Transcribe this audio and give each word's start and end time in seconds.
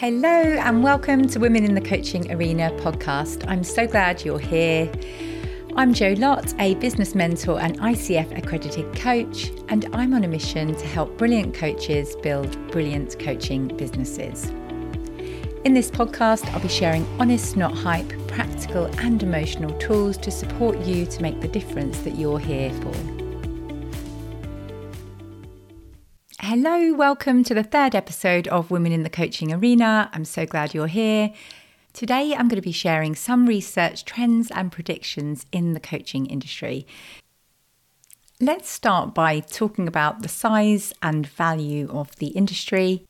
Hello, 0.00 0.30
and 0.30 0.82
welcome 0.82 1.28
to 1.28 1.38
Women 1.38 1.62
in 1.62 1.74
the 1.74 1.80
Coaching 1.82 2.32
Arena 2.32 2.70
podcast. 2.78 3.44
I'm 3.46 3.62
so 3.62 3.86
glad 3.86 4.24
you're 4.24 4.38
here. 4.38 4.90
I'm 5.76 5.92
Jo 5.92 6.14
Lott, 6.16 6.54
a 6.58 6.74
business 6.76 7.14
mentor 7.14 7.60
and 7.60 7.78
ICF 7.80 8.38
accredited 8.38 8.96
coach, 8.96 9.52
and 9.68 9.84
I'm 9.92 10.14
on 10.14 10.24
a 10.24 10.26
mission 10.26 10.74
to 10.74 10.86
help 10.86 11.18
brilliant 11.18 11.54
coaches 11.54 12.16
build 12.22 12.50
brilliant 12.70 13.18
coaching 13.18 13.68
businesses. 13.76 14.46
In 15.66 15.74
this 15.74 15.90
podcast, 15.90 16.50
I'll 16.54 16.60
be 16.60 16.68
sharing 16.68 17.06
honest, 17.20 17.58
not 17.58 17.74
hype, 17.74 18.08
practical 18.26 18.86
and 19.00 19.22
emotional 19.22 19.78
tools 19.80 20.16
to 20.16 20.30
support 20.30 20.78
you 20.78 21.04
to 21.04 21.20
make 21.20 21.42
the 21.42 21.48
difference 21.48 21.98
that 21.98 22.14
you're 22.14 22.38
here 22.38 22.72
for. 22.80 23.19
Hello, 26.50 26.92
welcome 26.94 27.44
to 27.44 27.54
the 27.54 27.62
third 27.62 27.94
episode 27.94 28.48
of 28.48 28.72
Women 28.72 28.90
in 28.90 29.04
the 29.04 29.08
Coaching 29.08 29.52
Arena. 29.52 30.10
I'm 30.12 30.24
so 30.24 30.46
glad 30.46 30.74
you're 30.74 30.88
here. 30.88 31.32
Today, 31.92 32.32
I'm 32.32 32.48
going 32.48 32.60
to 32.60 32.60
be 32.60 32.72
sharing 32.72 33.14
some 33.14 33.46
research 33.46 34.04
trends 34.04 34.50
and 34.50 34.72
predictions 34.72 35.46
in 35.52 35.74
the 35.74 35.78
coaching 35.78 36.26
industry. 36.26 36.88
Let's 38.40 38.68
start 38.68 39.14
by 39.14 39.38
talking 39.38 39.86
about 39.86 40.22
the 40.22 40.28
size 40.28 40.92
and 41.00 41.24
value 41.24 41.88
of 41.88 42.16
the 42.16 42.30
industry. 42.30 43.06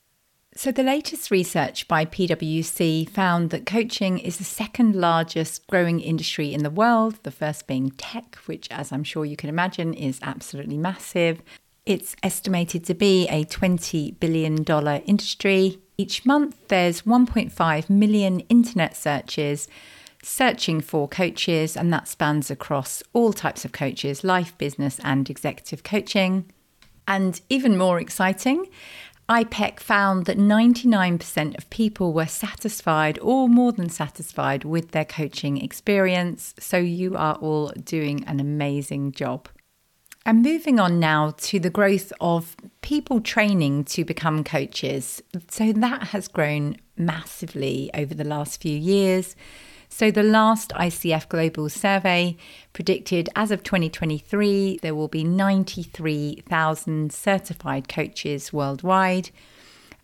So, 0.55 0.71
the 0.71 0.83
latest 0.83 1.31
research 1.31 1.89
by 1.89 2.05
PwC 2.05 3.09
found 3.09 3.49
that 3.49 3.65
coaching 3.65 4.19
is 4.19 4.37
the 4.37 4.45
second 4.45 4.95
largest 4.95 5.67
growing 5.67 6.01
industry 6.01 6.53
in 6.53 6.63
the 6.63 6.69
world, 6.69 7.15
the 7.23 7.31
first 7.31 7.67
being 7.67 7.93
tech, 7.93 8.37
which, 8.45 8.69
as 8.71 8.93
I'm 8.93 9.03
sure 9.03 9.25
you 9.25 9.39
can 9.39 9.49
imagine, 9.49 9.95
is 9.95 10.21
absolutely 10.23 10.77
massive. 10.77 11.41
It's 11.91 12.15
estimated 12.23 12.85
to 12.85 12.95
be 12.95 13.27
a 13.27 13.45
$20 13.45 14.21
billion 14.21 14.65
industry. 15.09 15.81
Each 15.99 16.25
month, 16.25 16.57
there's 16.69 17.03
1.5 17.03 17.91
million 17.91 18.39
internet 18.49 18.97
searches 18.97 19.67
searching 20.23 20.81
for 20.81 21.09
coaches, 21.09 21.77
and 21.77 21.93
that 21.93 22.07
spans 22.07 22.49
across 22.49 23.03
all 23.13 23.33
types 23.33 23.65
of 23.65 23.73
coaches 23.73 24.23
life, 24.23 24.57
business, 24.57 25.01
and 25.03 25.29
executive 25.29 25.83
coaching. 25.83 26.45
And 27.09 27.41
even 27.49 27.77
more 27.77 27.99
exciting, 27.99 28.69
IPEC 29.29 29.81
found 29.81 30.27
that 30.27 30.39
99% 30.39 31.59
of 31.59 31.69
people 31.71 32.13
were 32.13 32.27
satisfied 32.27 33.19
or 33.21 33.49
more 33.49 33.73
than 33.73 33.89
satisfied 33.89 34.63
with 34.63 34.93
their 34.93 35.05
coaching 35.05 35.61
experience. 35.61 36.55
So 36.61 36.77
you 36.77 37.17
are 37.17 37.35
all 37.35 37.73
doing 37.83 38.23
an 38.29 38.39
amazing 38.39 39.11
job. 39.11 39.49
And 40.27 40.43
moving 40.43 40.79
on 40.79 41.01
now 41.01 41.33
to 41.39 41.59
the 41.59 41.71
growth 41.71 42.13
of 42.21 42.55
people 42.83 43.21
training 43.21 43.85
to 43.85 44.05
become 44.05 44.45
coaches. 44.45 45.23
So 45.49 45.73
that 45.73 46.09
has 46.09 46.29
grown 46.29 46.77
massively 46.97 47.91
over 47.95 48.15
the 48.15 48.25
last 48.25 48.61
few 48.61 48.77
years. 48.77 49.35
So 49.89 50.11
the 50.11 50.23
last 50.23 50.71
ICF 50.71 51.29
Global 51.29 51.69
Survey 51.69 52.37
predicted 52.73 53.29
as 53.35 53.51
of 53.51 53.63
2023, 53.63 54.79
there 54.83 54.95
will 54.95 55.09
be 55.09 55.25
93,000 55.25 57.13
certified 57.13 57.89
coaches 57.89 58.53
worldwide. 58.53 59.31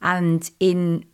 And 0.02 0.50
in 0.58 1.04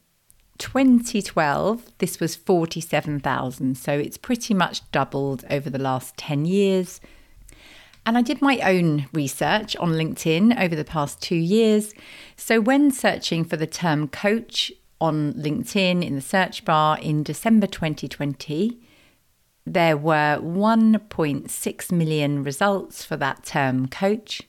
2012, 0.58 1.92
this 1.98 2.18
was 2.18 2.34
47,000. 2.34 3.76
So 3.76 3.92
it's 3.92 4.16
pretty 4.16 4.54
much 4.54 4.90
doubled 4.90 5.44
over 5.50 5.68
the 5.68 5.78
last 5.78 6.16
10 6.16 6.46
years. 6.46 7.00
And 8.04 8.18
I 8.18 8.22
did 8.22 8.42
my 8.42 8.58
own 8.58 9.06
research 9.12 9.76
on 9.76 9.92
LinkedIn 9.92 10.60
over 10.60 10.74
the 10.74 10.84
past 10.84 11.22
two 11.22 11.36
years. 11.36 11.94
So, 12.36 12.60
when 12.60 12.90
searching 12.90 13.44
for 13.44 13.56
the 13.56 13.66
term 13.66 14.08
coach 14.08 14.72
on 15.00 15.34
LinkedIn 15.34 16.04
in 16.04 16.16
the 16.16 16.20
search 16.20 16.64
bar 16.64 16.98
in 16.98 17.22
December 17.22 17.68
2020, 17.68 18.80
there 19.64 19.96
were 19.96 20.38
1.6 20.40 21.92
million 21.92 22.42
results 22.42 23.04
for 23.04 23.16
that 23.16 23.44
term 23.44 23.86
coach. 23.86 24.42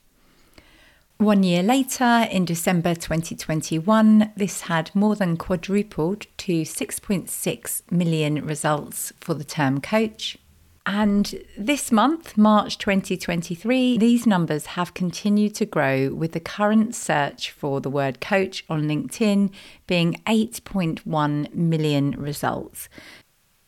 One 1.17 1.43
year 1.43 1.61
later, 1.61 2.27
in 2.31 2.45
December 2.45 2.95
2021, 2.95 4.33
this 4.35 4.61
had 4.61 4.93
more 4.95 5.15
than 5.15 5.37
quadrupled 5.37 6.25
to 6.37 6.63
6.6 6.63 7.91
million 7.91 8.45
results 8.45 9.13
for 9.21 9.35
the 9.35 9.43
term 9.43 9.79
coach. 9.79 10.37
And 10.85 11.35
this 11.57 11.93
month, 11.93 12.37
March 12.37 12.77
2023, 12.77 13.97
these 13.97 14.27
numbers 14.27 14.65
have 14.65 14.93
continued 14.93 15.55
to 15.55 15.65
grow 15.65 16.09
with 16.09 16.33
the 16.33 16.41
current 16.41 16.93
search 16.93 17.51
for 17.51 17.79
the 17.79 17.89
word 17.89 18.19
coach 18.19 18.65
on 18.69 18.83
LinkedIn 18.83 19.49
being 19.87 20.21
8.1 20.27 21.53
million 21.55 22.11
results. 22.11 22.89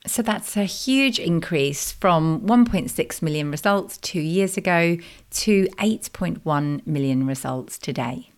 So 0.06 0.22
that's 0.22 0.58
a 0.58 0.66
huge 0.66 1.18
increase 1.18 1.92
from 1.92 2.42
1.6 2.42 3.22
million 3.22 3.50
results 3.50 3.98
two 3.98 4.20
years 4.20 4.58
ago 4.58 4.98
to 5.32 5.68
8.1 5.80 6.86
million 6.86 7.26
results 7.26 7.78
today. 7.78 8.30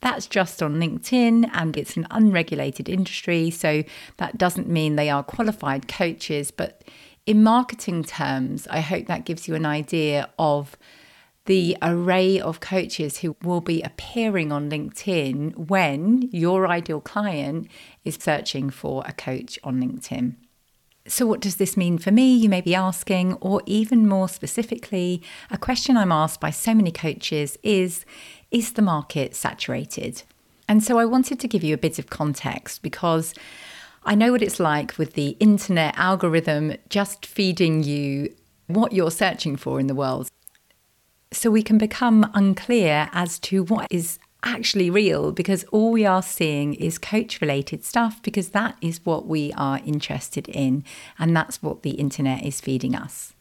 That's 0.00 0.26
just 0.26 0.62
on 0.62 0.76
LinkedIn 0.76 1.50
and 1.52 1.76
it's 1.76 1.96
an 1.96 2.06
unregulated 2.10 2.88
industry. 2.88 3.50
So 3.50 3.82
that 4.18 4.38
doesn't 4.38 4.68
mean 4.68 4.96
they 4.96 5.10
are 5.10 5.22
qualified 5.22 5.88
coaches, 5.88 6.50
but 6.50 6.82
in 7.26 7.42
marketing 7.42 8.04
terms, 8.04 8.66
I 8.70 8.80
hope 8.80 9.06
that 9.06 9.24
gives 9.24 9.48
you 9.48 9.54
an 9.54 9.64
idea 9.64 10.28
of 10.38 10.76
the 11.46 11.76
array 11.82 12.40
of 12.40 12.60
coaches 12.60 13.18
who 13.18 13.36
will 13.42 13.60
be 13.60 13.82
appearing 13.82 14.50
on 14.50 14.70
LinkedIn 14.70 15.68
when 15.68 16.28
your 16.32 16.66
ideal 16.66 17.00
client 17.00 17.68
is 18.04 18.16
searching 18.18 18.70
for 18.70 19.02
a 19.06 19.12
coach 19.12 19.58
on 19.62 19.80
LinkedIn. 19.80 20.36
So, 21.06 21.26
what 21.26 21.40
does 21.40 21.56
this 21.56 21.76
mean 21.76 21.98
for 21.98 22.10
me? 22.10 22.34
You 22.34 22.48
may 22.48 22.62
be 22.62 22.74
asking, 22.74 23.34
or 23.34 23.62
even 23.66 24.08
more 24.08 24.26
specifically, 24.26 25.22
a 25.50 25.58
question 25.58 25.98
I'm 25.98 26.12
asked 26.12 26.40
by 26.40 26.48
so 26.48 26.74
many 26.74 26.90
coaches 26.90 27.58
is 27.62 28.06
Is 28.50 28.72
the 28.72 28.80
market 28.80 29.34
saturated? 29.34 30.22
And 30.66 30.82
so, 30.82 30.98
I 30.98 31.04
wanted 31.04 31.38
to 31.40 31.48
give 31.48 31.62
you 31.62 31.74
a 31.74 31.78
bit 31.78 31.98
of 31.98 32.08
context 32.08 32.82
because 32.82 33.34
I 34.04 34.14
know 34.14 34.32
what 34.32 34.42
it's 34.42 34.60
like 34.60 34.98
with 34.98 35.14
the 35.14 35.30
internet 35.40 35.94
algorithm 35.96 36.74
just 36.88 37.24
feeding 37.24 37.82
you 37.82 38.34
what 38.66 38.92
you're 38.92 39.10
searching 39.10 39.56
for 39.56 39.80
in 39.80 39.86
the 39.86 39.94
world. 39.94 40.28
So 41.32 41.50
we 41.50 41.62
can 41.62 41.78
become 41.78 42.30
unclear 42.34 43.08
as 43.12 43.38
to 43.40 43.64
what 43.64 43.88
is 43.90 44.18
actually 44.42 44.90
real 44.90 45.32
because 45.32 45.64
all 45.64 45.90
we 45.90 46.04
are 46.04 46.22
seeing 46.22 46.74
is 46.74 46.98
coach 46.98 47.40
related 47.40 47.82
stuff 47.82 48.22
because 48.22 48.50
that 48.50 48.76
is 48.80 49.04
what 49.04 49.26
we 49.26 49.52
are 49.56 49.80
interested 49.86 50.48
in 50.48 50.84
and 51.18 51.34
that's 51.34 51.62
what 51.62 51.82
the 51.82 51.92
internet 51.92 52.44
is 52.44 52.60
feeding 52.60 52.94
us. 52.94 53.32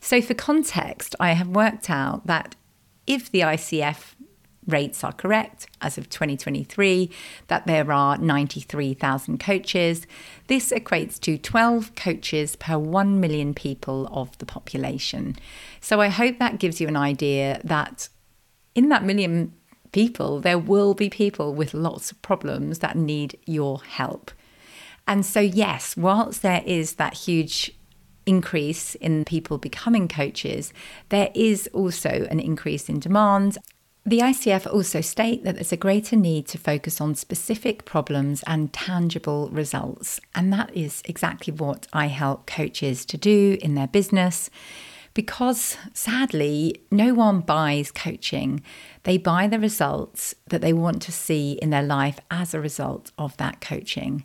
So, 0.00 0.20
for 0.20 0.34
context, 0.34 1.16
I 1.18 1.32
have 1.32 1.48
worked 1.48 1.88
out 1.88 2.26
that 2.26 2.54
if 3.06 3.30
the 3.30 3.40
ICF 3.40 4.14
rates 4.66 5.04
are 5.04 5.12
correct 5.12 5.66
as 5.80 5.98
of 5.98 6.08
2023, 6.10 7.10
that 7.48 7.66
there 7.66 7.90
are 7.92 8.18
93,000 8.18 9.38
coaches. 9.38 10.06
This 10.48 10.70
equates 10.70 11.20
to 11.20 11.38
12 11.38 11.94
coaches 11.94 12.56
per 12.56 12.78
1 12.78 13.20
million 13.20 13.54
people 13.54 14.08
of 14.12 14.36
the 14.38 14.46
population. 14.46 15.36
So 15.80 16.00
I 16.00 16.08
hope 16.08 16.38
that 16.38 16.58
gives 16.58 16.80
you 16.80 16.88
an 16.88 16.96
idea 16.96 17.60
that 17.64 18.08
in 18.74 18.88
that 18.90 19.04
million 19.04 19.52
people, 19.92 20.40
there 20.40 20.58
will 20.58 20.94
be 20.94 21.08
people 21.08 21.54
with 21.54 21.72
lots 21.72 22.10
of 22.10 22.20
problems 22.22 22.80
that 22.80 22.96
need 22.96 23.38
your 23.46 23.80
help. 23.82 24.30
And 25.08 25.24
so, 25.24 25.40
yes, 25.40 25.96
whilst 25.96 26.42
there 26.42 26.62
is 26.66 26.94
that 26.94 27.14
huge 27.14 27.72
increase 28.26 28.96
in 28.96 29.24
people 29.24 29.56
becoming 29.56 30.08
coaches, 30.08 30.72
there 31.08 31.30
is 31.34 31.68
also 31.72 32.26
an 32.28 32.40
increase 32.40 32.88
in 32.88 32.98
demand 32.98 33.56
the 34.06 34.20
ICF 34.20 34.72
also 34.72 35.00
state 35.00 35.42
that 35.42 35.56
there's 35.56 35.72
a 35.72 35.76
greater 35.76 36.14
need 36.14 36.46
to 36.46 36.58
focus 36.58 37.00
on 37.00 37.16
specific 37.16 37.84
problems 37.84 38.44
and 38.46 38.72
tangible 38.72 39.48
results. 39.48 40.20
And 40.32 40.52
that 40.52 40.74
is 40.76 41.02
exactly 41.06 41.52
what 41.52 41.88
I 41.92 42.06
help 42.06 42.46
coaches 42.46 43.04
to 43.06 43.16
do 43.16 43.58
in 43.60 43.74
their 43.74 43.88
business. 43.88 44.48
Because 45.12 45.76
sadly, 45.92 46.82
no 46.92 47.14
one 47.14 47.40
buys 47.40 47.90
coaching. 47.90 48.62
They 49.02 49.18
buy 49.18 49.48
the 49.48 49.58
results 49.58 50.36
that 50.46 50.60
they 50.60 50.72
want 50.72 51.02
to 51.02 51.10
see 51.10 51.58
in 51.60 51.70
their 51.70 51.82
life 51.82 52.20
as 52.30 52.54
a 52.54 52.60
result 52.60 53.10
of 53.18 53.36
that 53.38 53.60
coaching. 53.60 54.24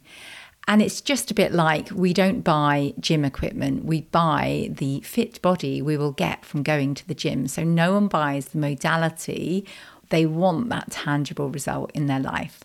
And 0.67 0.81
it's 0.81 1.01
just 1.01 1.31
a 1.31 1.33
bit 1.33 1.51
like 1.51 1.89
we 1.91 2.13
don't 2.13 2.41
buy 2.41 2.93
gym 2.99 3.25
equipment, 3.25 3.83
we 3.85 4.01
buy 4.01 4.69
the 4.71 5.01
fit 5.01 5.41
body 5.41 5.81
we 5.81 5.97
will 5.97 6.11
get 6.11 6.45
from 6.45 6.63
going 6.63 6.93
to 6.95 7.07
the 7.07 7.15
gym. 7.15 7.47
So 7.47 7.63
no 7.63 7.93
one 7.93 8.07
buys 8.07 8.45
the 8.47 8.59
modality, 8.59 9.65
they 10.09 10.25
want 10.25 10.69
that 10.69 10.91
tangible 10.91 11.49
result 11.49 11.91
in 11.93 12.05
their 12.05 12.19
life. 12.19 12.63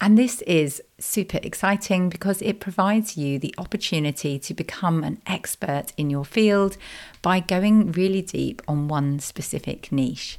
And 0.00 0.18
this 0.18 0.42
is 0.42 0.82
super 0.98 1.38
exciting 1.42 2.10
because 2.10 2.42
it 2.42 2.60
provides 2.60 3.16
you 3.16 3.38
the 3.38 3.54
opportunity 3.56 4.38
to 4.38 4.52
become 4.52 5.02
an 5.02 5.22
expert 5.26 5.86
in 5.96 6.10
your 6.10 6.24
field 6.24 6.76
by 7.22 7.40
going 7.40 7.92
really 7.92 8.20
deep 8.20 8.60
on 8.68 8.88
one 8.88 9.20
specific 9.20 9.90
niche. 9.90 10.38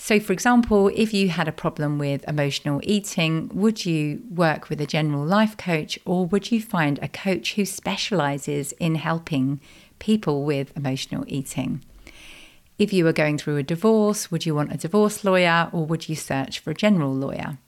So, 0.00 0.20
for 0.20 0.32
example, 0.32 0.92
if 0.94 1.12
you 1.12 1.28
had 1.28 1.48
a 1.48 1.52
problem 1.52 1.98
with 1.98 2.26
emotional 2.28 2.80
eating, 2.84 3.50
would 3.52 3.84
you 3.84 4.22
work 4.30 4.68
with 4.68 4.80
a 4.80 4.86
general 4.86 5.24
life 5.24 5.56
coach 5.56 5.98
or 6.04 6.24
would 6.24 6.52
you 6.52 6.62
find 6.62 7.00
a 7.02 7.08
coach 7.08 7.54
who 7.54 7.64
specializes 7.64 8.70
in 8.78 8.94
helping 8.94 9.60
people 9.98 10.44
with 10.44 10.74
emotional 10.76 11.24
eating? 11.26 11.84
If 12.78 12.92
you 12.92 13.04
were 13.04 13.12
going 13.12 13.38
through 13.38 13.56
a 13.56 13.64
divorce, 13.64 14.30
would 14.30 14.46
you 14.46 14.54
want 14.54 14.72
a 14.72 14.78
divorce 14.78 15.24
lawyer 15.24 15.68
or 15.72 15.84
would 15.84 16.08
you 16.08 16.14
search 16.14 16.60
for 16.60 16.70
a 16.70 16.74
general 16.74 17.12
lawyer? 17.12 17.58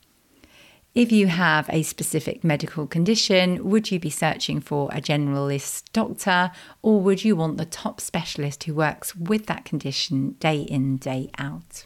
If 0.95 1.11
you 1.11 1.27
have 1.27 1.69
a 1.69 1.83
specific 1.83 2.45
medical 2.45 2.87
condition, 2.87 3.69
would 3.69 3.91
you 3.91 3.99
be 3.99 4.09
searching 4.09 4.61
for 4.61 4.89
a 4.93 5.01
generalist 5.01 5.91
doctor 5.91 6.51
or 6.81 7.01
would 7.01 7.25
you 7.25 7.35
want 7.35 7.57
the 7.57 7.65
top 7.65 7.99
specialist 7.99 8.63
who 8.63 8.73
works 8.73 9.17
with 9.17 9.47
that 9.47 9.65
condition 9.65 10.37
day 10.39 10.61
in, 10.61 10.95
day 10.95 11.29
out? 11.37 11.85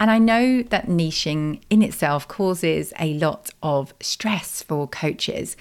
And 0.00 0.10
I 0.10 0.18
know 0.18 0.62
that 0.62 0.86
niching 0.86 1.60
in 1.68 1.82
itself 1.82 2.26
causes 2.26 2.94
a 2.98 3.12
lot 3.18 3.50
of 3.62 3.92
stress 4.00 4.62
for 4.62 4.88
coaches. 4.88 5.58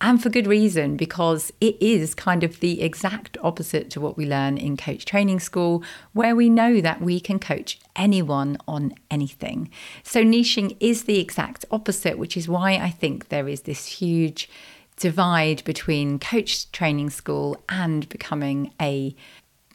And 0.00 0.20
for 0.20 0.30
good 0.30 0.48
reason, 0.48 0.96
because 0.96 1.52
it 1.60 1.80
is 1.80 2.14
kind 2.14 2.42
of 2.42 2.58
the 2.58 2.82
exact 2.82 3.36
opposite 3.40 3.88
to 3.90 4.00
what 4.00 4.16
we 4.16 4.26
learn 4.26 4.58
in 4.58 4.76
coach 4.76 5.04
training 5.04 5.38
school, 5.40 5.84
where 6.12 6.34
we 6.34 6.50
know 6.50 6.80
that 6.80 7.00
we 7.00 7.20
can 7.20 7.38
coach 7.38 7.78
anyone 7.94 8.58
on 8.66 8.94
anything. 9.12 9.70
So, 10.02 10.22
niching 10.22 10.76
is 10.80 11.04
the 11.04 11.18
exact 11.18 11.64
opposite, 11.70 12.18
which 12.18 12.36
is 12.36 12.48
why 12.48 12.72
I 12.72 12.90
think 12.90 13.28
there 13.28 13.48
is 13.48 13.62
this 13.62 13.86
huge 13.86 14.48
divide 14.96 15.62
between 15.64 16.18
coach 16.18 16.70
training 16.72 17.10
school 17.10 17.60
and 17.68 18.08
becoming 18.08 18.72
a 18.80 19.14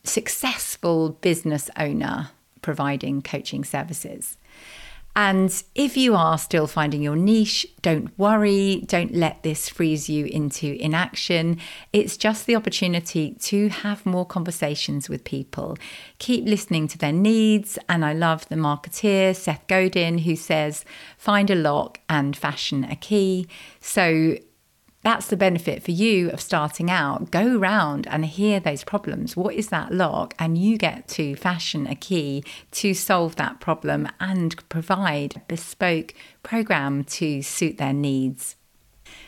successful 0.04 1.10
business 1.22 1.70
owner 1.78 2.32
providing 2.63 3.21
coaching 3.21 3.63
services. 3.63 4.38
And 5.15 5.63
if 5.75 5.95
you 5.95 6.15
are 6.15 6.39
still 6.39 6.65
finding 6.65 7.04
your 7.04 7.15
niche, 7.15 7.68
don't 7.83 8.18
worry, 8.18 8.83
don't 8.88 9.13
let 9.13 9.44
this 9.44 9.69
freeze 9.69 10.10
you 10.10 10.25
into 10.25 10.75
inaction. 10.81 11.60
It's 11.92 12.18
just 12.18 12.48
the 12.48 12.56
opportunity 12.56 13.36
to 13.42 13.69
have 13.69 14.07
more 14.07 14.25
conversations 14.25 15.10
with 15.10 15.24
people. 15.24 15.77
Keep 16.18 16.45
listening 16.45 16.88
to 16.88 16.98
their 16.98 17.12
needs. 17.12 17.77
And 17.88 18.04
I 18.04 18.13
love 18.13 18.50
the 18.50 18.56
marketeer, 18.56 19.36
Seth 19.36 19.68
Godin, 19.68 20.19
who 20.19 20.36
says, 20.36 20.83
find 21.16 21.51
a 21.51 21.56
lock 21.56 22.00
and 22.09 22.36
fashion 22.36 22.83
a 22.83 22.95
key. 22.95 23.48
So 23.81 24.38
that's 25.04 25.28
the 25.28 25.38
benefit 25.38 25.84
for 25.84 25.92
you 25.92 26.30
of 26.32 26.40
starting 26.40 26.90
out. 26.90 27.30
Go 27.30 27.58
around 27.58 28.08
and 28.08 28.26
hear 28.26 28.60
those 28.60 28.84
problems. 28.84 29.36
What 29.36 29.54
is 29.54 29.68
that 29.68 29.94
lock? 29.94 30.34
And 30.40 30.58
you 30.58 30.78
get 30.78 31.08
to 31.10 31.36
fashion 31.36 31.88
a 31.88 31.96
key 31.96 32.44
to 32.72 32.94
solve 32.94 33.36
that 33.36 33.60
problem 33.60 34.08
and 34.20 34.68
provide 34.70 35.36
a 35.36 35.42
bespoke 35.42 36.14
program 36.42 37.04
to 37.04 37.42
suit 37.42 37.78
their 37.78 37.94
needs. 37.94 38.56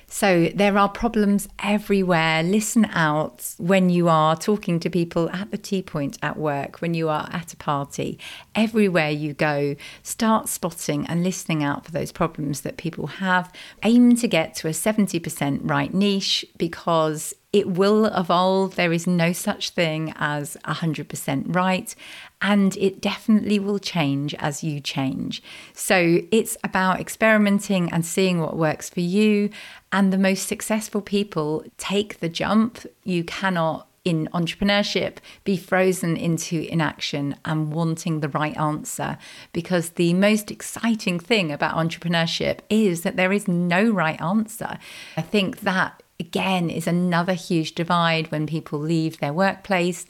So 0.08 0.50
there 0.54 0.78
are 0.78 0.88
problems 0.88 1.48
everywhere. 1.62 2.44
Listen 2.44 2.86
out 2.86 3.54
when 3.58 3.90
you 3.90 4.08
are 4.08 4.36
talking 4.36 4.80
to 4.80 4.90
people 4.90 5.30
at 5.32 5.52
the 5.52 5.58
tea 5.58 5.82
point 5.82 6.18
at 6.22 6.38
work, 6.38 6.82
when 6.82 6.94
you 6.94 7.10
are 7.10 7.28
at 7.32 7.54
a 7.54 7.58
party, 7.58 8.20
everywhere 8.54 9.10
you 9.10 9.34
go. 9.34 9.76
Start 10.04 10.48
spotting 10.48 11.06
and 11.08 11.24
listening 11.24 11.64
out 11.64 11.86
for 11.86 11.92
those 11.92 12.12
problems 12.12 12.62
that 12.62 12.78
people 12.78 13.08
have. 13.08 13.52
Aim 13.84 14.16
to 14.16 14.28
get 14.28 14.56
to 14.56 14.68
a 14.68 14.72
70% 14.72 15.60
right 15.64 15.94
niche 15.94 16.46
because 16.58 17.34
it 17.56 17.70
will 17.70 18.08
evolve. 18.08 18.76
There 18.76 18.92
is 18.92 19.08
no 19.08 19.32
such 19.32 19.70
thing 19.70 20.14
as 20.18 20.58
100% 20.66 21.56
right. 21.56 21.96
And 22.42 22.76
it 22.76 23.00
definitely 23.00 23.60
will 23.60 23.80
change 23.80 24.36
as 24.36 24.62
you 24.62 24.82
change. 24.82 25.42
So 25.72 26.20
it's 26.34 26.58
about 26.66 27.00
experimenting 27.00 27.90
and 27.94 28.06
seeing 28.06 28.42
what 28.42 28.58
works 28.58 28.90
for 28.90 29.00
you. 29.00 29.52
And 29.94 30.12
the 30.12 30.18
most 30.18 30.50
successful 30.50 31.00
people 31.00 31.64
take 31.78 32.20
the 32.20 32.28
jump. 32.28 32.86
You 33.06 33.24
cannot 33.24 33.88
in 34.04 34.28
entrepreneurship 34.34 35.18
be 35.46 35.56
frozen 35.56 36.18
into 36.18 36.68
inaction 36.70 37.38
and 37.46 37.72
wanting 37.72 38.20
the 38.20 38.30
right 38.30 38.56
answer 38.58 39.18
because 39.54 39.92
the 39.92 40.14
most 40.14 40.52
exciting 40.52 41.20
thing 41.20 41.54
about 41.54 41.76
entrepreneurship 41.76 42.60
is 42.70 43.02
that 43.02 43.16
there 43.16 43.32
is 43.32 43.48
no 43.48 43.90
right 43.90 44.22
answer. 44.22 44.78
I 45.16 45.22
think 45.22 45.62
that 45.62 46.04
again 46.20 46.70
is 46.70 46.88
another 46.88 47.34
huge 47.34 47.76
divide 47.76 48.32
when 48.32 48.48
people 48.48 48.80
leave 48.80 49.20
their 49.20 49.34
workplace 49.34 50.06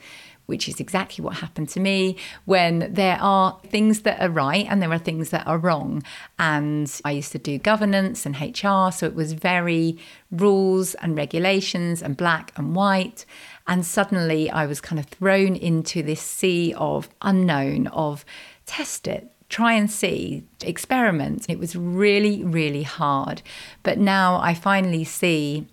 which 0.46 0.70
is 0.70 0.80
exactly 0.80 1.24
what 1.24 1.38
happened 1.38 1.70
to 1.70 1.80
me 1.80 2.16
when 2.46 2.94
there 2.94 3.18
are 3.20 3.60
things 3.68 4.02
that 4.02 4.22
are 4.22 4.30
right 4.30 4.66
and 4.70 4.82
there 4.82 4.92
are 4.92 5.00
things 5.00 5.30
that 5.32 5.46
are 5.48 5.58
wrong. 5.58 6.04
And 6.38 6.92
I 7.04 7.12
used 7.12 7.32
to 7.34 7.40
do 7.40 7.58
governance 7.58 8.26
and 8.26 8.36
HR, 8.40 8.92
so 8.92 9.06
it 9.06 9.16
was 9.16 9.34
very 9.34 9.98
rules 10.32 10.94
and 10.96 11.18
regulations 11.18 12.02
and 12.02 12.16
black 12.16 12.52
and 12.56 12.76
white. 12.76 13.26
And 13.68 13.86
suddenly 13.86 14.50
I 14.50 14.66
was 14.66 14.82
kind 14.82 15.00
of 15.00 15.08
thrown 15.08 15.56
into 15.56 16.04
this 16.04 16.22
sea 16.22 16.74
of 16.78 17.10
unknown, 17.22 17.88
of 17.88 18.26
test 18.66 19.08
it, 19.08 19.32
try 19.50 19.74
and 19.74 19.90
see, 19.90 20.44
experiment. 20.62 21.46
It 21.50 21.60
was 21.60 21.76
really, 21.76 22.44
really 22.44 22.84
hard. 22.84 23.42
But 23.84 23.98
now 23.98 24.40
I 24.40 24.54
finally 24.54 25.04
see 25.04 25.68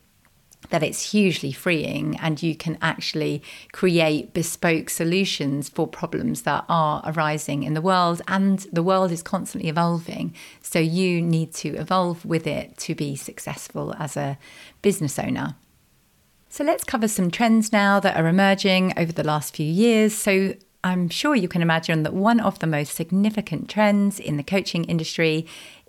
that 0.72 0.82
it's 0.82 1.12
hugely 1.12 1.52
freeing 1.52 2.18
and 2.20 2.42
you 2.42 2.56
can 2.56 2.78
actually 2.80 3.42
create 3.72 4.32
bespoke 4.32 4.88
solutions 4.88 5.68
for 5.68 5.86
problems 5.86 6.42
that 6.42 6.64
are 6.66 7.02
arising 7.04 7.62
in 7.62 7.74
the 7.74 7.82
world. 7.82 8.22
And 8.26 8.58
the 8.72 8.82
world 8.82 9.12
is 9.12 9.22
constantly 9.22 9.68
evolving. 9.68 10.34
So 10.62 10.78
you 10.78 11.20
need 11.20 11.52
to 11.56 11.76
evolve 11.76 12.24
with 12.24 12.46
it 12.46 12.78
to 12.78 12.94
be 12.94 13.16
successful 13.16 13.94
as 13.98 14.16
a 14.16 14.38
business 14.80 15.18
owner. 15.18 15.56
So 16.48 16.64
let's 16.64 16.84
cover 16.84 17.06
some 17.06 17.30
trends 17.30 17.70
now 17.70 18.00
that 18.00 18.16
are 18.16 18.26
emerging 18.26 18.94
over 18.96 19.12
the 19.12 19.24
last 19.24 19.54
few 19.54 19.66
years. 19.66 20.14
So 20.14 20.54
I'm 20.82 21.10
sure 21.10 21.36
you 21.36 21.48
can 21.48 21.60
imagine 21.60 22.02
that 22.02 22.14
one 22.14 22.40
of 22.40 22.60
the 22.60 22.66
most 22.66 22.94
significant 22.94 23.68
trends 23.68 24.18
in 24.18 24.38
the 24.38 24.42
coaching 24.42 24.84
industry 24.84 25.46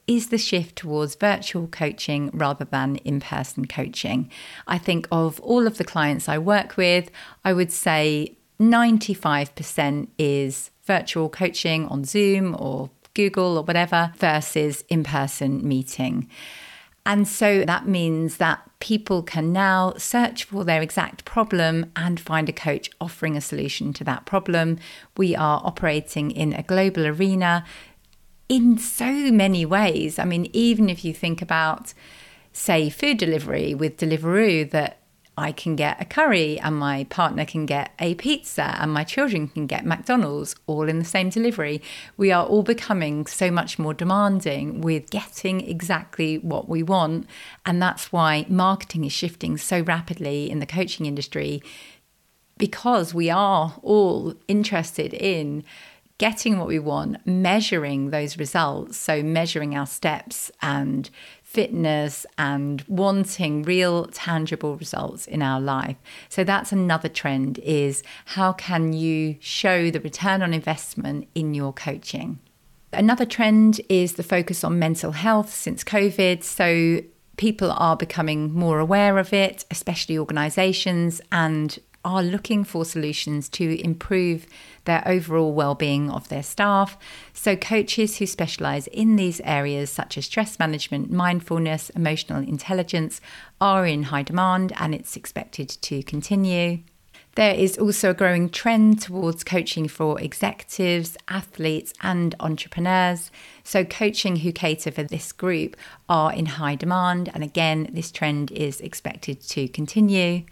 is 0.08 0.30
the 0.30 0.38
shift 0.38 0.76
towards 0.76 1.16
virtual 1.16 1.68
coaching 1.68 2.30
rather 2.34 2.66
than 2.66 2.98
in 2.98 3.20
person 3.20 3.66
coaching. 3.66 4.30
I 4.68 4.78
think 4.78 5.08
of 5.12 5.40
all 5.42 5.66
of 5.66 5.78
the 5.78 5.84
clients 5.84 6.28
I 6.28 6.38
work 6.38 6.78
with, 6.78 7.10
I 7.46 7.54
would 7.54 7.72
say 7.72 8.38
95% 8.60 10.08
is 10.18 10.72
virtual 10.86 11.30
coaching 11.30 11.88
on 11.88 12.04
Zoom 12.04 12.56
or 12.60 12.90
Google 13.14 13.58
or 13.58 13.64
whatever 13.64 14.14
versus 14.18 14.84
in 14.90 15.04
person 15.04 15.68
meeting. 15.68 16.30
And 17.06 17.28
so 17.28 17.66
that 17.66 17.86
means 17.86 18.38
that 18.38 18.62
people 18.80 19.24
can 19.24 19.52
now 19.52 19.94
search 19.98 20.46
for 20.46 20.64
their 20.64 20.82
exact 20.82 21.26
problem 21.26 21.92
and 21.96 22.20
find 22.20 22.48
a 22.48 22.54
coach 22.54 22.90
offering 23.02 23.36
a 23.36 23.42
solution 23.42 23.92
to 23.94 24.04
that 24.06 24.26
problem. 24.26 24.80
We 25.18 25.36
are 25.36 25.62
operating 25.66 26.32
in 26.32 26.54
a 26.54 26.64
global 26.64 27.06
arena 27.06 27.66
in 28.50 28.78
so 28.78 29.12
many 29.32 29.66
ways. 29.66 30.20
I 30.20 30.26
mean, 30.26 30.50
even 30.54 30.90
if 30.90 31.04
you 31.04 31.14
think 31.14 31.42
about, 31.42 31.94
say, 32.52 32.90
food 32.90 33.18
delivery 33.18 33.74
with 33.74 33.98
Deliveroo, 33.98 34.70
that 34.72 35.00
I 35.36 35.52
can 35.52 35.76
get 35.76 36.00
a 36.00 36.06
curry 36.06 36.60
and 36.60 36.76
my 36.76 37.06
partner 37.06 37.44
can 37.44 37.66
get 37.66 37.94
a 37.98 38.14
pizza 38.16 38.76
and 38.80 38.94
my 38.94 39.04
children 39.04 39.48
can 39.48 39.66
get 39.66 39.86
McDonald's 39.86 40.56
all 40.68 40.88
in 40.88 41.00
the 41.00 41.06
same 41.06 41.30
delivery. 41.30 41.82
We 42.18 42.32
are 42.32 42.46
all 42.46 42.62
becoming 42.62 43.26
so 43.26 43.50
much 43.50 43.80
more 43.80 43.96
demanding 43.96 44.82
with 44.82 45.10
getting 45.10 45.68
exactly 45.68 46.38
what 46.38 46.70
we 46.70 46.84
want. 46.84 47.28
And 47.66 47.82
that's 47.82 48.12
why 48.12 48.46
marketing 48.48 49.06
is 49.06 49.12
shifting 49.12 49.58
so 49.58 49.82
rapidly 49.82 50.52
in 50.52 50.60
the 50.60 50.68
coaching 50.68 51.08
industry 51.08 51.64
because 52.60 53.14
we 53.14 53.32
are 53.32 53.74
all 53.82 54.36
interested 54.48 55.16
in 55.16 55.64
getting 56.24 56.58
what 56.58 56.70
we 56.70 56.80
want, 56.80 57.18
measuring 57.28 58.12
those 58.12 58.38
results. 58.38 58.96
So, 58.96 59.22
measuring 59.22 59.76
our 59.76 59.86
steps 59.86 60.50
and 60.62 61.10
fitness 61.42 62.26
and 62.38 62.82
wanting 62.88 63.64
real 63.64 64.06
tangible 64.06 64.78
results 64.78 65.28
in 65.28 65.42
our 65.42 65.60
life. 65.60 65.98
So 66.30 66.46
that's 66.46 66.72
another 66.72 67.10
trend 67.10 67.60
is 67.60 68.04
how 68.38 68.54
can 68.54 68.94
you 68.94 69.36
show 69.42 69.92
the 69.92 70.00
return 70.00 70.42
on 70.42 70.54
investment 70.54 71.28
in 71.36 71.54
your 71.54 71.74
coaching? 71.74 72.40
Another 72.94 73.26
trend 73.26 73.82
is 73.90 74.14
the 74.14 74.24
focus 74.24 74.64
on 74.64 74.80
mental 74.80 75.12
health 75.12 75.54
since 75.54 75.84
COVID. 75.84 76.42
So 76.42 77.02
people 77.36 77.72
are 77.74 77.98
becoming 77.98 78.54
more 78.54 78.80
aware 78.80 79.18
of 79.18 79.34
it, 79.34 79.66
especially 79.70 80.18
organizations 80.18 81.20
and 81.34 81.80
are 82.06 82.24
looking 82.24 82.64
for 82.64 82.86
solutions 82.86 83.50
to 83.50 83.82
improve 83.84 84.46
their 84.86 85.04
overall 85.08 85.54
well-being 85.54 86.10
of 86.10 86.30
their 86.30 86.44
staff. 86.44 86.98
So 87.34 87.56
coaches 87.56 88.18
who 88.18 88.26
specialize 88.26 88.88
in 88.88 89.16
these 89.16 89.42
areas 89.42 89.90
such 89.90 90.18
as 90.18 90.26
stress 90.26 90.60
management, 90.60 91.12
mindfulness, 91.12 91.90
emotional 91.92 92.44
intelligence 92.44 93.22
are 93.62 93.86
in 93.86 94.04
high 94.04 94.24
demand 94.24 94.74
and 94.78 94.94
it's 94.94 95.16
expected 95.16 95.70
to 95.70 96.04
continue. 96.04 96.80
There 97.36 97.56
is 97.56 97.80
also 97.80 98.12
a 98.12 98.14
growing 98.14 98.48
trend 98.50 99.02
towards 99.02 99.44
coaching 99.44 99.88
for 99.88 100.22
executives, 100.22 101.18
athletes, 101.28 101.92
and 102.02 102.36
entrepreneurs. 102.40 103.32
So, 103.64 103.84
coaching 103.84 104.38
who 104.38 104.52
cater 104.52 104.92
for 104.92 105.02
this 105.02 105.32
group 105.32 105.76
are 106.08 106.32
in 106.32 106.46
high 106.46 106.76
demand. 106.76 107.32
And 107.34 107.44
again, 107.44 107.90
this 107.92 108.12
trend 108.12 108.52
is 108.52 108.80
expected 108.82 109.42
to 109.42 109.68
continue. 109.68 110.44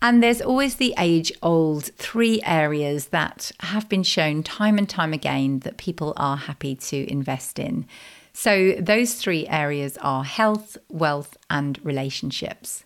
And 0.00 0.22
there's 0.22 0.40
always 0.40 0.76
the 0.76 0.94
age 0.96 1.32
old 1.42 1.86
three 1.96 2.40
areas 2.44 3.06
that 3.06 3.50
have 3.60 3.88
been 3.88 4.04
shown 4.04 4.42
time 4.42 4.78
and 4.78 4.88
time 4.88 5.12
again 5.12 5.60
that 5.60 5.76
people 5.76 6.12
are 6.16 6.36
happy 6.36 6.76
to 6.76 7.10
invest 7.10 7.58
in. 7.58 7.86
So, 8.32 8.74
those 8.78 9.14
three 9.14 9.48
areas 9.48 9.98
are 9.98 10.22
health, 10.22 10.78
wealth, 10.88 11.36
and 11.50 11.84
relationships. 11.84 12.84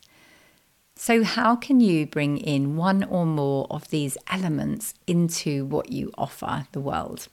So, 0.97 1.25
how 1.25 1.57
can 1.57 1.81
you 1.81 2.07
bring 2.07 2.39
in 2.39 2.77
one 2.77 3.05
or 3.05 3.27
more 3.27 3.67
of 3.71 3.89
these 3.89 4.17
elements 4.31 4.95
into 5.07 5.67
what 5.67 5.93
you 5.93 6.11
offer 6.17 6.67
the 6.73 6.81
world? 6.81 7.29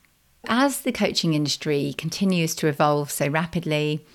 As 0.48 0.82
the 0.82 0.92
coaching 0.92 1.34
industry 1.34 1.94
continues 1.98 2.56
to 2.56 2.68
evolve 2.68 3.12
so 3.12 3.28
rapidly, 3.28 4.06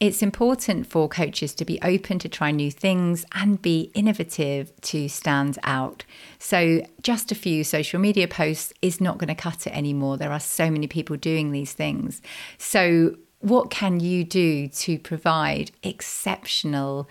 it's 0.00 0.22
important 0.22 0.86
for 0.86 1.08
coaches 1.08 1.54
to 1.54 1.64
be 1.66 1.78
open 1.82 2.18
to 2.20 2.28
try 2.28 2.50
new 2.50 2.70
things 2.70 3.26
and 3.32 3.60
be 3.60 3.90
innovative 3.94 4.72
to 4.80 5.08
stand 5.08 5.58
out. 5.62 6.04
So, 6.38 6.80
just 7.02 7.30
a 7.30 7.34
few 7.34 7.64
social 7.64 8.00
media 8.00 8.26
posts 8.26 8.72
is 8.80 8.98
not 8.98 9.18
going 9.18 9.28
to 9.28 9.34
cut 9.34 9.66
it 9.66 9.76
anymore. 9.76 10.16
There 10.16 10.32
are 10.32 10.40
so 10.40 10.70
many 10.70 10.86
people 10.86 11.16
doing 11.16 11.52
these 11.52 11.74
things. 11.74 12.22
So, 12.56 13.16
what 13.40 13.70
can 13.70 14.00
you 14.00 14.24
do 14.24 14.68
to 14.68 14.98
provide 14.98 15.70
exceptional 15.82 17.06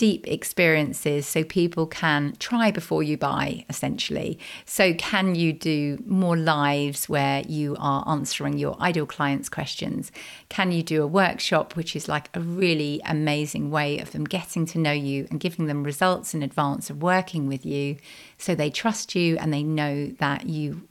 deep 0.00 0.26
experiences 0.26 1.26
so 1.26 1.44
people 1.44 1.86
can 1.86 2.34
try 2.38 2.70
before 2.70 3.02
you 3.02 3.18
buy, 3.18 3.66
essentially. 3.68 4.38
So, 4.64 4.94
can 4.94 5.34
you 5.34 5.52
do 5.52 6.02
more 6.06 6.38
lives 6.38 7.06
where 7.06 7.42
you 7.42 7.76
are 7.78 8.02
answering 8.08 8.56
your 8.56 8.80
ideal 8.80 9.04
clients' 9.04 9.50
questions? 9.50 10.10
Can 10.48 10.72
you 10.72 10.82
do 10.82 11.02
a 11.02 11.06
workshop, 11.06 11.76
which 11.76 11.94
is 11.94 12.08
like 12.08 12.30
a 12.32 12.40
really 12.40 13.02
amazing 13.04 13.70
way 13.70 13.98
of 13.98 14.12
them 14.12 14.24
getting 14.24 14.64
to 14.68 14.78
know 14.78 14.90
you 14.90 15.28
and 15.30 15.38
giving 15.38 15.66
them 15.66 15.84
results 15.84 16.32
in 16.32 16.42
advance 16.42 16.88
of 16.88 17.02
working 17.02 17.46
with 17.46 17.66
you 17.66 17.98
so 18.38 18.54
they 18.54 18.70
trust 18.70 19.14
you 19.14 19.36
and 19.36 19.52
they 19.52 19.62
know 19.62 20.06
that 20.18 20.46
you 20.46 20.88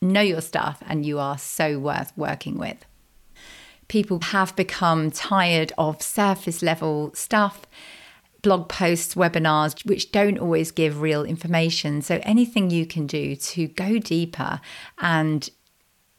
know 0.00 0.20
your 0.20 0.40
stuff 0.40 0.80
and 0.86 1.04
you 1.04 1.18
are 1.18 1.36
so 1.36 1.80
worth 1.80 2.12
working 2.16 2.58
with? 2.58 2.86
People 3.88 4.20
have 4.20 4.54
become 4.54 5.10
tired 5.10 5.72
of 5.76 6.00
surface 6.00 6.62
level 6.62 7.12
stuff 7.12 7.66
blog 8.46 8.68
posts, 8.68 9.16
webinars, 9.16 9.84
which 9.84 10.12
don't 10.12 10.38
always 10.38 10.70
give 10.70 11.00
real 11.00 11.24
information. 11.24 12.00
So, 12.00 12.20
anything 12.22 12.70
you 12.70 12.86
can 12.86 13.04
do 13.08 13.34
to 13.34 13.66
go 13.66 13.98
deeper 13.98 14.60
and 14.98 15.50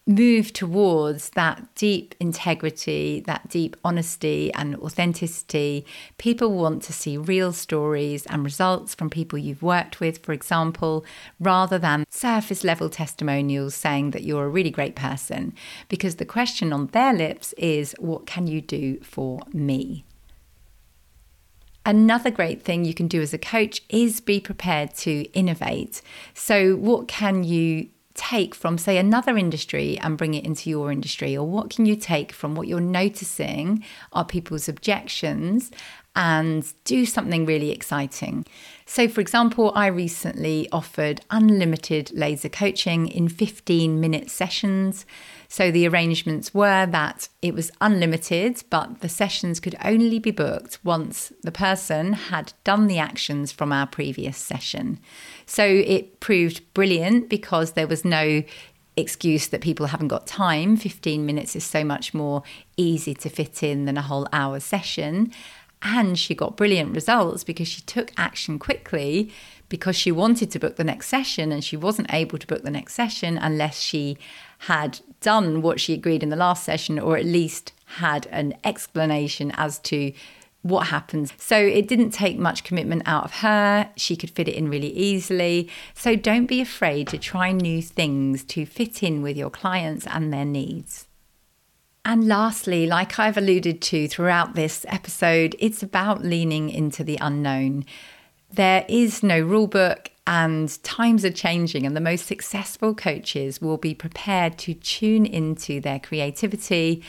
move 0.05 0.51
towards 0.51 1.29
that 1.31 1.73
deep 1.75 2.15
integrity, 2.19 3.21
that 3.21 3.47
deep 3.49 3.77
honesty 3.81 4.51
and 4.55 4.75
authenticity. 4.77 5.85
People 6.17 6.51
want 6.51 6.83
to 6.83 6.91
see 6.91 7.15
real 7.15 7.53
stories 7.53 8.25
and 8.25 8.43
results 8.43 8.93
from 8.93 9.09
people 9.09 9.39
you've 9.39 9.63
worked 9.63 10.01
with, 10.01 10.17
for 10.17 10.33
example, 10.33 11.05
rather 11.39 11.79
than 11.79 12.05
surface 12.09 12.65
level 12.65 12.89
testimonials 12.89 13.73
saying 13.73 14.11
that 14.11 14.23
you're 14.23 14.45
a 14.45 14.49
really 14.49 14.71
great 14.71 14.97
person. 14.97 15.53
Because 15.87 16.15
the 16.17 16.25
question 16.25 16.73
on 16.73 16.87
their 16.87 17.13
lips 17.13 17.53
is, 17.53 17.95
What 17.99 18.25
can 18.25 18.47
you 18.47 18.59
do 18.59 18.99
for 18.99 19.39
me? 19.53 20.03
Another 21.87 22.29
great 22.29 22.63
thing 22.63 22.83
you 22.83 22.93
can 22.93 23.07
do 23.07 23.21
as 23.21 23.33
a 23.33 23.37
coach 23.37 23.81
is 23.87 24.19
be 24.19 24.41
prepared 24.41 24.93
to 24.97 25.23
innovate. 25.31 26.01
So, 26.33 26.75
what 26.75 27.07
can 27.07 27.45
you 27.45 27.87
take 28.13 28.53
from, 28.53 28.77
say, 28.77 28.97
another 28.97 29.37
industry 29.37 29.97
and 29.99 30.17
bring 30.17 30.33
it 30.33 30.43
into 30.43 30.69
your 30.69 30.91
industry? 30.91 31.37
Or 31.37 31.47
what 31.47 31.69
can 31.69 31.85
you 31.85 31.95
take 31.95 32.33
from 32.33 32.55
what 32.55 32.67
you're 32.67 32.81
noticing 32.81 33.85
are 34.11 34.25
people's 34.25 34.67
objections 34.67 35.71
and 36.13 36.73
do 36.83 37.05
something 37.05 37.45
really 37.45 37.71
exciting? 37.71 38.45
So, 38.85 39.07
for 39.07 39.21
example, 39.21 39.71
I 39.73 39.87
recently 39.87 40.67
offered 40.73 41.21
unlimited 41.31 42.11
laser 42.13 42.49
coaching 42.49 43.07
in 43.07 43.29
15 43.29 44.01
minute 44.01 44.29
sessions. 44.29 45.05
So 45.49 45.71
the 45.71 45.87
arrangements 45.87 46.53
were 46.53 46.85
that 46.85 47.29
it 47.41 47.53
was 47.53 47.71
unlimited, 47.79 48.63
but 48.69 49.01
the 49.01 49.09
sessions 49.09 49.59
could 49.59 49.75
only 49.83 50.19
be 50.19 50.31
booked 50.31 50.79
once 50.83 51.31
the 51.41 51.51
person 51.51 52.13
had 52.13 52.53
done 52.63 52.87
the 52.87 52.99
actions 52.99 53.51
from 53.51 53.71
our 53.71 53.87
previous 53.87 54.37
session. 54.37 54.99
So 55.45 55.65
it 55.65 56.19
proved 56.19 56.73
brilliant 56.73 57.29
because 57.29 57.71
there 57.71 57.87
was 57.87 58.03
no 58.03 58.43
excuse 58.97 59.47
that 59.47 59.61
people 59.61 59.87
haven't 59.87 60.07
got 60.09 60.27
time. 60.27 60.75
15 60.75 61.25
minutes 61.25 61.55
is 61.55 61.63
so 61.63 61.83
much 61.83 62.13
more 62.13 62.43
easy 62.75 63.13
to 63.13 63.29
fit 63.29 63.63
in 63.63 63.85
than 63.85 63.97
a 63.97 64.01
whole 64.01 64.27
hour 64.33 64.59
session. 64.59 65.31
And 65.81 66.17
she 66.17 66.33
got 66.33 66.57
brilliant 66.57 66.95
results 66.95 67.43
because 67.43 67.67
she 67.67 67.81
took 67.81 68.11
action 68.17 68.57
quickly 68.57 69.31
because 69.69 69.95
she 69.95 70.11
wanted 70.11 70.49
to 70.51 70.59
book 70.59 70.75
the 70.75 70.83
next 70.83 71.07
session 71.07 71.51
and 71.51 71.63
she 71.63 71.77
wasn't 71.77 72.11
able 72.11 72.39
to 72.39 72.47
book 72.47 72.63
the 72.63 72.71
next 72.71 72.95
session 72.95 73.37
unless 73.37 73.79
she 73.79 74.17
had 74.59 74.99
done 75.27 75.61
what 75.61 75.77
she 75.77 75.93
agreed 75.93 76.23
in 76.23 76.29
the 76.29 76.37
last 76.37 76.63
session 76.63 76.97
or 76.97 77.17
at 77.17 77.25
least 77.25 77.73
had 77.97 78.25
an 78.27 78.53
explanation 78.63 79.51
as 79.55 79.77
to 79.77 80.13
what 80.61 80.87
happens. 80.87 81.33
So 81.37 81.57
it 81.57 81.89
didn't 81.89 82.11
take 82.11 82.39
much 82.39 82.63
commitment 82.63 83.03
out 83.05 83.25
of 83.25 83.33
her. 83.41 83.89
She 83.97 84.15
could 84.15 84.29
fit 84.29 84.47
it 84.47 84.55
in 84.55 84.69
really 84.69 84.93
easily. 84.93 85.69
So 85.93 86.15
don't 86.15 86.45
be 86.45 86.61
afraid 86.61 87.09
to 87.09 87.17
try 87.17 87.51
new 87.51 87.81
things 87.81 88.45
to 88.45 88.65
fit 88.65 89.03
in 89.03 89.21
with 89.21 89.35
your 89.35 89.49
clients 89.49 90.07
and 90.07 90.31
their 90.31 90.45
needs. 90.45 91.07
And 92.05 92.25
lastly, 92.25 92.87
like 92.87 93.19
I've 93.19 93.35
alluded 93.35 93.81
to 93.81 94.07
throughout 94.07 94.55
this 94.55 94.85
episode, 94.87 95.57
it's 95.59 95.83
about 95.83 96.23
leaning 96.23 96.69
into 96.69 97.03
the 97.03 97.17
unknown. 97.19 97.83
There 98.49 98.85
is 98.87 99.23
no 99.23 99.41
rule 99.41 99.67
book, 99.67 100.09
and 100.27 100.83
times 100.83 101.23
are 101.23 101.31
changing, 101.31 101.85
and 101.85 101.95
the 101.95 102.01
most 102.01 102.27
successful 102.27 102.93
coaches 102.93 103.61
will 103.61 103.77
be 103.77 103.95
prepared 103.95 104.57
to 104.59 104.73
tune 104.73 105.25
into 105.25 105.79
their 105.79 105.99
creativity 105.99 107.01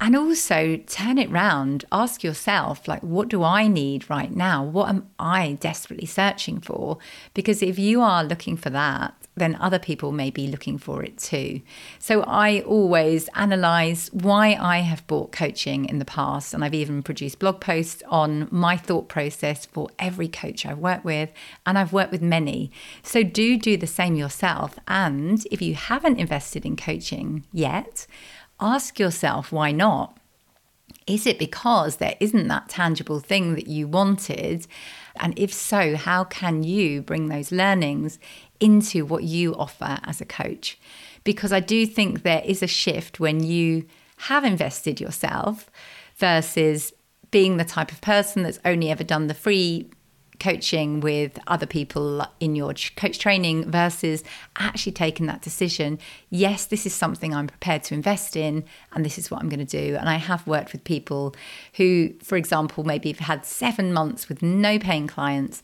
and 0.00 0.16
also 0.16 0.76
turn 0.88 1.16
it 1.16 1.30
round. 1.30 1.84
Ask 1.92 2.24
yourself, 2.24 2.88
like, 2.88 3.02
what 3.02 3.28
do 3.28 3.44
I 3.44 3.68
need 3.68 4.10
right 4.10 4.34
now? 4.34 4.64
What 4.64 4.88
am 4.88 5.08
I 5.18 5.56
desperately 5.60 6.06
searching 6.06 6.60
for? 6.60 6.98
Because 7.32 7.62
if 7.62 7.78
you 7.78 8.02
are 8.02 8.24
looking 8.24 8.56
for 8.56 8.70
that, 8.70 9.14
then 9.36 9.56
other 9.56 9.78
people 9.78 10.12
may 10.12 10.30
be 10.30 10.46
looking 10.46 10.78
for 10.78 11.02
it 11.02 11.18
too. 11.18 11.60
So 11.98 12.22
I 12.22 12.60
always 12.60 13.28
analyze 13.34 14.08
why 14.12 14.56
I 14.60 14.78
have 14.78 15.06
bought 15.06 15.32
coaching 15.32 15.86
in 15.86 15.98
the 15.98 16.04
past. 16.04 16.54
And 16.54 16.64
I've 16.64 16.74
even 16.74 17.02
produced 17.02 17.40
blog 17.40 17.60
posts 17.60 18.02
on 18.08 18.48
my 18.50 18.76
thought 18.76 19.08
process 19.08 19.66
for 19.66 19.90
every 19.98 20.28
coach 20.28 20.64
I've 20.64 20.78
worked 20.78 21.04
with. 21.04 21.30
And 21.66 21.76
I've 21.78 21.92
worked 21.92 22.12
with 22.12 22.22
many. 22.22 22.70
So 23.02 23.22
do 23.22 23.58
do 23.58 23.76
the 23.76 23.86
same 23.86 24.14
yourself. 24.14 24.78
And 24.86 25.44
if 25.50 25.60
you 25.60 25.74
haven't 25.74 26.20
invested 26.20 26.64
in 26.64 26.76
coaching 26.76 27.44
yet, 27.52 28.06
ask 28.60 28.98
yourself 28.98 29.50
why 29.50 29.72
not? 29.72 30.16
Is 31.06 31.26
it 31.26 31.38
because 31.38 31.96
there 31.96 32.16
isn't 32.18 32.48
that 32.48 32.68
tangible 32.70 33.20
thing 33.20 33.56
that 33.56 33.66
you 33.66 33.86
wanted? 33.86 34.66
And 35.16 35.38
if 35.38 35.52
so, 35.52 35.96
how 35.96 36.24
can 36.24 36.62
you 36.62 37.02
bring 37.02 37.28
those 37.28 37.52
learnings 37.52 38.18
into 38.60 39.04
what 39.04 39.24
you 39.24 39.54
offer 39.54 39.98
as 40.04 40.20
a 40.20 40.24
coach? 40.24 40.78
Because 41.24 41.52
I 41.52 41.60
do 41.60 41.86
think 41.86 42.22
there 42.22 42.42
is 42.44 42.62
a 42.62 42.66
shift 42.66 43.20
when 43.20 43.42
you 43.42 43.86
have 44.16 44.44
invested 44.44 45.00
yourself 45.00 45.70
versus 46.16 46.92
being 47.30 47.56
the 47.56 47.64
type 47.64 47.90
of 47.90 48.00
person 48.00 48.42
that's 48.42 48.60
only 48.64 48.90
ever 48.90 49.04
done 49.04 49.26
the 49.26 49.34
free 49.34 49.90
coaching 50.40 51.00
with 51.00 51.38
other 51.46 51.66
people 51.66 52.26
in 52.40 52.56
your 52.56 52.74
coach 52.96 53.18
training 53.18 53.70
versus 53.70 54.24
actually 54.56 54.92
taking 54.92 55.26
that 55.26 55.40
decision 55.42 55.98
yes 56.30 56.66
this 56.66 56.84
is 56.84 56.92
something 56.92 57.32
i'm 57.32 57.46
prepared 57.46 57.84
to 57.84 57.94
invest 57.94 58.34
in 58.34 58.64
and 58.92 59.04
this 59.04 59.16
is 59.16 59.30
what 59.30 59.40
i'm 59.40 59.48
going 59.48 59.64
to 59.64 59.78
do 59.80 59.96
and 59.96 60.08
i 60.08 60.16
have 60.16 60.44
worked 60.46 60.72
with 60.72 60.82
people 60.82 61.34
who 61.74 62.12
for 62.22 62.36
example 62.36 62.82
maybe 62.82 63.10
have 63.10 63.20
had 63.20 63.46
seven 63.46 63.92
months 63.92 64.28
with 64.28 64.42
no 64.42 64.78
paying 64.78 65.06
clients 65.06 65.62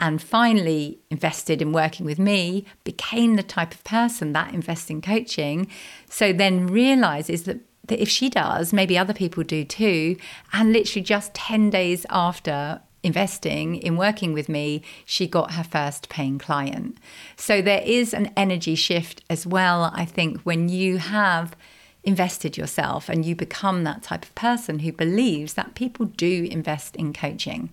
and 0.00 0.20
finally 0.20 0.98
invested 1.10 1.62
in 1.62 1.72
working 1.72 2.04
with 2.04 2.18
me 2.18 2.64
became 2.82 3.36
the 3.36 3.42
type 3.42 3.72
of 3.72 3.84
person 3.84 4.32
that 4.32 4.52
invests 4.52 4.90
in 4.90 5.00
coaching 5.00 5.68
so 6.08 6.32
then 6.32 6.66
realizes 6.66 7.44
that 7.44 7.60
that 7.90 8.00
if 8.00 8.08
she 8.08 8.30
does, 8.30 8.72
maybe 8.72 8.96
other 8.96 9.12
people 9.12 9.42
do 9.42 9.64
too. 9.64 10.16
And 10.52 10.72
literally 10.72 11.02
just 11.02 11.34
10 11.34 11.70
days 11.70 12.06
after 12.08 12.80
investing 13.02 13.76
in 13.76 13.96
working 13.96 14.32
with 14.32 14.48
me, 14.48 14.82
she 15.04 15.26
got 15.26 15.52
her 15.52 15.64
first 15.64 16.08
paying 16.08 16.38
client. 16.38 16.98
So 17.36 17.60
there 17.60 17.82
is 17.84 18.14
an 18.14 18.32
energy 18.36 18.74
shift 18.74 19.22
as 19.28 19.46
well, 19.46 19.90
I 19.92 20.04
think, 20.04 20.40
when 20.42 20.68
you 20.68 20.98
have 20.98 21.56
invested 22.04 22.56
yourself 22.56 23.08
and 23.08 23.24
you 23.24 23.34
become 23.34 23.84
that 23.84 24.02
type 24.02 24.24
of 24.24 24.34
person 24.34 24.78
who 24.80 24.92
believes 24.92 25.54
that 25.54 25.74
people 25.74 26.06
do 26.06 26.48
invest 26.50 26.96
in 26.96 27.12
coaching. 27.12 27.70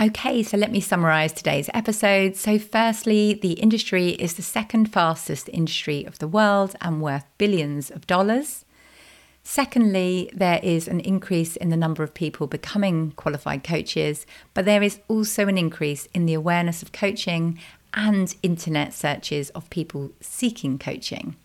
Okay, 0.00 0.42
so 0.42 0.56
let 0.56 0.72
me 0.72 0.80
summarize 0.80 1.32
today's 1.32 1.70
episode. 1.72 2.34
So, 2.34 2.58
firstly, 2.58 3.34
the 3.34 3.52
industry 3.52 4.08
is 4.08 4.34
the 4.34 4.42
second 4.42 4.86
fastest 4.86 5.48
industry 5.52 6.04
of 6.04 6.18
the 6.18 6.26
world 6.26 6.74
and 6.80 7.00
worth 7.00 7.24
billions 7.38 7.92
of 7.92 8.04
dollars. 8.08 8.64
Secondly, 9.44 10.30
there 10.34 10.58
is 10.64 10.88
an 10.88 10.98
increase 10.98 11.54
in 11.54 11.68
the 11.68 11.76
number 11.76 12.02
of 12.02 12.12
people 12.12 12.48
becoming 12.48 13.12
qualified 13.12 13.62
coaches, 13.62 14.26
but 14.52 14.64
there 14.64 14.82
is 14.82 14.98
also 15.06 15.46
an 15.46 15.56
increase 15.56 16.06
in 16.06 16.26
the 16.26 16.34
awareness 16.34 16.82
of 16.82 16.90
coaching 16.90 17.56
and 17.92 18.34
internet 18.42 18.92
searches 18.92 19.50
of 19.50 19.70
people 19.70 20.10
seeking 20.20 20.76
coaching. 20.76 21.36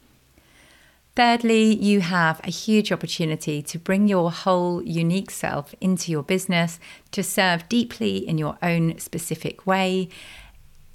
Thirdly, 1.19 1.75
you 1.75 1.99
have 1.99 2.39
a 2.45 2.49
huge 2.49 2.93
opportunity 2.93 3.61
to 3.63 3.77
bring 3.77 4.07
your 4.07 4.31
whole 4.31 4.81
unique 4.81 5.31
self 5.31 5.75
into 5.81 6.13
your 6.13 6.23
business 6.23 6.79
to 7.11 7.23
serve 7.23 7.67
deeply 7.67 8.25
in 8.25 8.37
your 8.37 8.57
own 8.63 8.97
specific 8.99 9.67
way. 9.67 10.07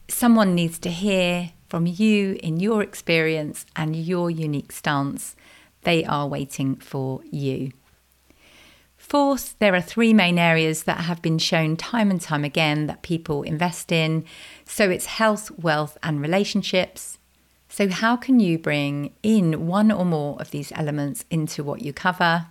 Someone 0.09 0.55
needs 0.55 0.79
to 0.79 0.89
hear 0.89 1.51
from 1.69 1.85
you 1.85 2.39
in 2.43 2.59
your 2.59 2.83
experience 2.83 3.67
and 3.77 3.95
your 3.95 4.31
unique 4.31 4.73
stance. 4.73 5.37
They 5.83 6.07
are 6.07 6.27
waiting 6.27 6.77
for 6.77 7.21
you. 7.31 7.73
Fourth, 8.97 9.55
there 9.59 9.75
are 9.75 9.83
three 9.83 10.15
main 10.15 10.39
areas 10.39 10.85
that 10.85 11.01
have 11.01 11.21
been 11.21 11.37
shown 11.37 11.77
time 11.77 12.11
and 12.11 12.19
time 12.19 12.45
again 12.45 12.87
that 12.87 13.03
people 13.03 13.43
invest 13.43 13.93
in. 13.93 14.25
So 14.65 14.89
it's 14.89 15.05
health, 15.05 15.51
wealth, 15.59 15.99
and 16.03 16.23
relationships. 16.23 17.19
So, 17.69 17.89
how 17.89 18.17
can 18.17 18.41
you 18.41 18.59
bring 18.59 19.15
in 19.23 19.67
one 19.67 19.91
or 19.91 20.05
more 20.05 20.41
of 20.41 20.51
these 20.51 20.73
elements 20.73 21.25
into 21.31 21.65
what 21.65 21.83
you 21.83 21.93
cover? 21.93 22.47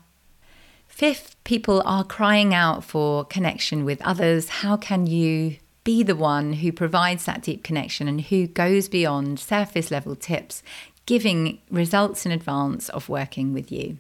Fifth, 0.87 1.35
people 1.43 1.81
are 1.85 2.03
crying 2.03 2.53
out 2.53 2.83
for 2.83 3.25
connection 3.25 3.83
with 3.83 4.01
others. 4.01 4.49
How 4.49 4.77
can 4.77 5.07
you 5.07 5.57
be 5.83 6.03
the 6.03 6.15
one 6.15 6.53
who 6.53 6.71
provides 6.71 7.25
that 7.25 7.41
deep 7.41 7.63
connection 7.63 8.07
and 8.07 8.21
who 8.21 8.47
goes 8.47 8.87
beyond 8.87 9.39
surface 9.39 9.91
level 9.91 10.15
tips, 10.15 10.61
giving 11.05 11.59
results 11.71 12.25
in 12.25 12.31
advance 12.31 12.89
of 12.89 13.09
working 13.09 13.53
with 13.53 13.71
you? 13.71 13.97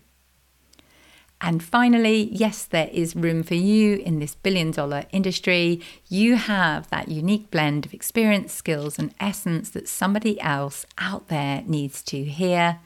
And 1.45 1.61
finally, 1.61 2.29
yes, 2.31 2.63
there 2.63 2.89
is 2.93 3.17
room 3.17 3.43
for 3.43 3.55
you 3.55 3.97
in 3.97 4.19
this 4.19 4.33
billion 4.33 4.71
dollar 4.71 5.03
industry. 5.11 5.81
You 6.07 6.37
have 6.37 6.89
that 6.89 7.09
unique 7.09 7.51
blend 7.51 7.85
of 7.85 7.93
experience, 7.93 8.53
skills, 8.53 8.97
and 8.97 9.13
essence 9.19 9.69
that 9.71 9.89
somebody 9.89 10.39
else 10.39 10.85
out 10.97 11.27
there 11.27 11.61
needs 11.67 12.01
to 12.03 12.23
hear. 12.23 12.79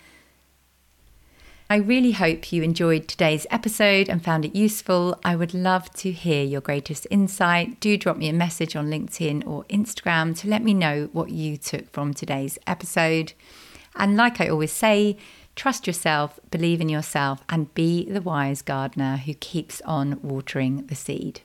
I 1.69 1.75
really 1.75 2.13
hope 2.13 2.51
you 2.51 2.63
enjoyed 2.63 3.07
today's 3.07 3.45
episode 3.51 4.09
and 4.09 4.23
found 4.23 4.43
it 4.43 4.55
useful. 4.55 5.19
I 5.23 5.35
would 5.35 5.53
love 5.53 5.93
to 5.95 6.11
hear 6.11 6.43
your 6.43 6.61
greatest 6.61 7.05
insight. 7.11 7.79
Do 7.79 7.95
drop 7.95 8.17
me 8.17 8.27
a 8.27 8.33
message 8.33 8.75
on 8.75 8.89
LinkedIn 8.89 9.45
or 9.45 9.65
Instagram 9.65 10.35
to 10.39 10.47
let 10.47 10.63
me 10.63 10.73
know 10.73 11.09
what 11.13 11.29
you 11.29 11.57
took 11.57 11.91
from 11.91 12.11
today's 12.11 12.57
episode. 12.65 13.33
And 13.95 14.17
like 14.17 14.41
I 14.41 14.47
always 14.47 14.71
say, 14.71 15.17
Trust 15.57 15.87
yourself, 15.87 16.39
believe 16.51 16.81
in 16.81 16.87
yourself, 16.87 17.43
and 17.49 17.73
be 17.73 18.05
the 18.05 18.21
wise 18.21 18.61
gardener 18.61 19.17
who 19.17 19.33
keeps 19.33 19.81
on 19.81 20.19
watering 20.21 20.85
the 20.85 20.93
seed. 20.93 21.41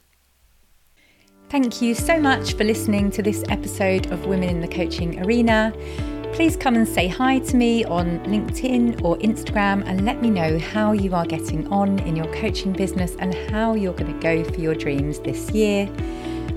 Thank 1.48 1.80
you 1.80 1.94
so 1.94 2.20
much 2.20 2.52
for 2.52 2.62
listening 2.64 3.10
to 3.12 3.22
this 3.22 3.42
episode 3.48 4.12
of 4.12 4.26
Women 4.26 4.50
in 4.50 4.60
the 4.60 4.68
Coaching 4.68 5.24
Arena. 5.24 5.72
Please 6.34 6.58
come 6.58 6.74
and 6.74 6.86
say 6.86 7.08
hi 7.08 7.38
to 7.38 7.56
me 7.56 7.86
on 7.86 8.18
LinkedIn 8.26 9.02
or 9.02 9.16
Instagram 9.16 9.82
and 9.86 10.04
let 10.04 10.20
me 10.20 10.28
know 10.28 10.58
how 10.58 10.92
you 10.92 11.14
are 11.14 11.24
getting 11.24 11.66
on 11.68 11.98
in 12.00 12.14
your 12.14 12.30
coaching 12.34 12.74
business 12.74 13.16
and 13.18 13.34
how 13.50 13.72
you're 13.72 13.94
going 13.94 14.12
to 14.12 14.20
go 14.20 14.44
for 14.44 14.60
your 14.60 14.74
dreams 14.74 15.20
this 15.20 15.50
year. 15.52 15.86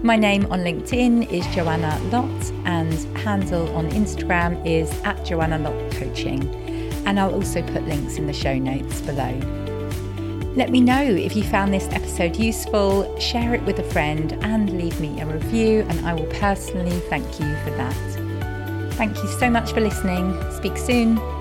My 0.04 0.18
name 0.18 0.46
on 0.52 0.60
LinkedIn 0.60 1.32
is 1.32 1.48
Joanna 1.56 1.98
Lott 2.12 2.52
and 2.66 2.94
handle 3.20 3.74
on 3.78 3.90
Instagram 3.92 4.66
is 4.66 4.92
at 5.04 5.24
Joanna 5.24 5.58
Lott 5.60 5.92
Coaching 5.94 6.65
and 7.06 7.20
I'll 7.20 7.34
also 7.34 7.62
put 7.62 7.88
links 7.88 8.18
in 8.18 8.28
the 8.28 8.34
show 8.34 8.58
notes 8.58 9.02
below. 9.02 9.40
Let 10.56 10.70
me 10.70 10.80
know 10.80 11.02
if 11.02 11.36
you 11.36 11.44
found 11.44 11.74
this 11.74 11.88
episode 11.90 12.38
useful, 12.38 13.20
share 13.20 13.54
it 13.54 13.62
with 13.64 13.80
a 13.80 13.84
friend, 13.84 14.32
and 14.42 14.78
leave 14.78 15.00
me 15.02 15.20
a 15.20 15.26
review, 15.26 15.86
and 15.90 16.06
I 16.06 16.14
will 16.14 16.32
personally 16.40 16.98
thank 17.10 17.26
you 17.40 17.56
for 17.64 17.72
that. 17.72 18.94
Thank 18.94 19.18
you 19.18 19.28
so 19.38 19.50
much 19.50 19.74
for 19.74 19.82
listening. 19.82 20.34
Speak 20.54 20.78
soon. 20.78 21.35